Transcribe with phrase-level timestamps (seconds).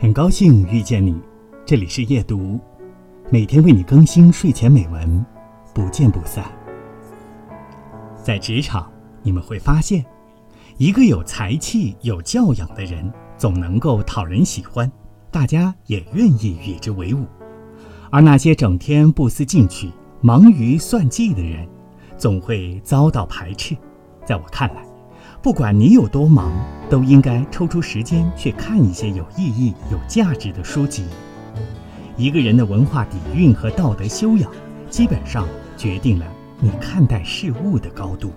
[0.00, 1.20] 很高兴遇见你，
[1.66, 2.56] 这里是夜读，
[3.30, 5.26] 每天为你更新睡前美文，
[5.74, 6.44] 不见不散。
[8.14, 8.88] 在职场，
[9.24, 10.04] 你们会发现，
[10.76, 14.88] 一个有才气、有教养的人，总能够讨人喜欢，
[15.32, 17.24] 大家也愿意与之为伍；
[18.08, 19.90] 而那些整天不思进取、
[20.20, 21.68] 忙于算计的人，
[22.16, 23.76] 总会遭到排斥。
[24.24, 24.86] 在我看来，
[25.42, 26.52] 不管你有多忙，
[26.90, 31.04] 都应该抽出时间去看一些有意义、有价值的书籍。
[32.16, 34.50] 一个人的文化底蕴和道德修养，
[34.90, 35.46] 基本上
[35.76, 36.26] 决定了
[36.58, 38.32] 你看待事物的高度。